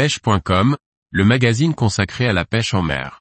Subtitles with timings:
[0.00, 0.78] pêche.com,
[1.10, 3.20] le magazine consacré à la pêche en mer.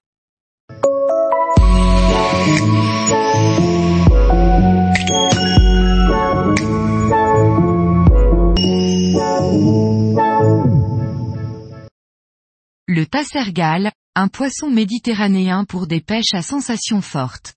[12.88, 17.56] Le tassergal, un poisson méditerranéen pour des pêches à sensations fortes.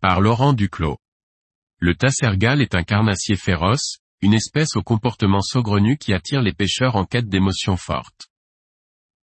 [0.00, 0.96] Par Laurent Duclos.
[1.78, 6.96] Le tassergal est un carnassier féroce, une espèce au comportement saugrenu qui attire les pêcheurs
[6.96, 8.28] en quête d'émotions fortes.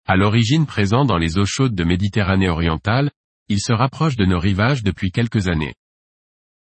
[0.05, 3.09] À l'origine présent dans les eaux chaudes de Méditerranée orientale,
[3.49, 5.73] il se rapproche de nos rivages depuis quelques années.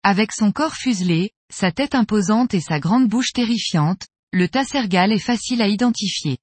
[0.05, 5.19] Avec son corps fuselé, sa tête imposante et sa grande bouche terrifiante, le tassergal est
[5.19, 6.39] facile à identifier.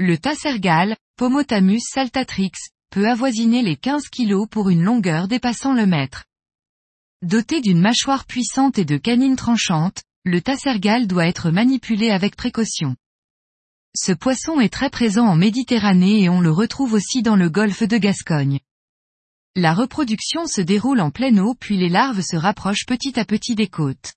[0.00, 2.50] Le tassergal, Pomotamus saltatrix,
[2.90, 6.24] peut avoisiner les 15 kg pour une longueur dépassant le mètre.
[7.22, 12.96] Doté d'une mâchoire puissante et de canines tranchantes, le tassergal doit être manipulé avec précaution.
[13.96, 17.82] Ce poisson est très présent en Méditerranée et on le retrouve aussi dans le golfe
[17.82, 18.60] de Gascogne.
[19.56, 23.54] La reproduction se déroule en pleine eau puis les larves se rapprochent petit à petit
[23.54, 24.12] des côtes.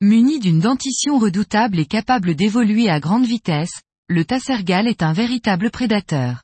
[0.00, 5.70] Muni d'une dentition redoutable et capable d'évoluer à grande vitesse, le tassergal est un véritable
[5.70, 6.42] prédateur.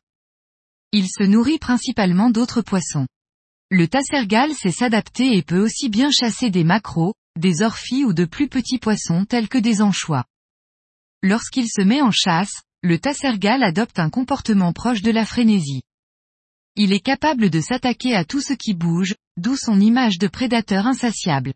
[0.93, 3.07] Il se nourrit principalement d'autres poissons.
[3.71, 8.25] Le tassergal sait s'adapter et peut aussi bien chasser des maquereaux, des orphies ou de
[8.25, 10.25] plus petits poissons tels que des anchois.
[11.23, 15.83] Lorsqu'il se met en chasse, le tassergal adopte un comportement proche de la frénésie.
[16.77, 20.87] Il est capable de s'attaquer à tout ce qui bouge, d'où son image de prédateur
[20.87, 21.53] insatiable.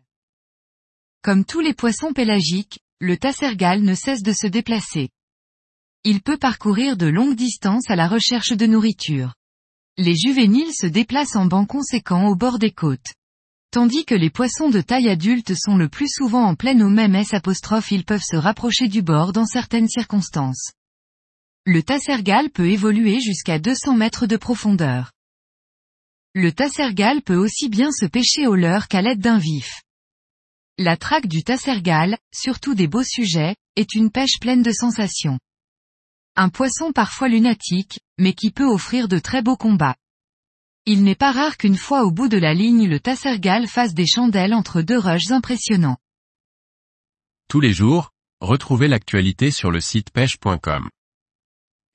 [1.23, 5.09] Comme tous les poissons pélagiques, le tassergal ne cesse de se déplacer.
[6.03, 9.33] Il peut parcourir de longues distances à la recherche de nourriture.
[9.97, 13.15] Les juvéniles se déplacent en bancs conséquents au bord des côtes.
[13.75, 17.13] Tandis que les poissons de taille adulte sont le plus souvent en pleine eau même
[17.13, 17.31] S
[17.91, 20.71] ils peuvent se rapprocher du bord dans certaines circonstances.
[21.65, 25.11] Le tassergal peut évoluer jusqu'à 200 mètres de profondeur.
[26.33, 29.81] Le tassergal peut aussi bien se pêcher au leurre qu'à l'aide d'un vif.
[30.77, 35.37] La traque du tassergal, surtout des beaux sujets, est une pêche pleine de sensations.
[36.37, 39.97] Un poisson parfois lunatique, mais qui peut offrir de très beaux combats.
[40.87, 44.05] Il n'est pas rare qu'une fois au bout de la ligne le tassergal fasse des
[44.05, 45.97] chandelles entre deux rushs impressionnants.
[47.49, 50.89] Tous les jours, retrouvez l'actualité sur le site pêche.com.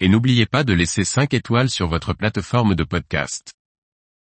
[0.00, 3.52] Et n'oubliez pas de laisser 5 étoiles sur votre plateforme de podcast.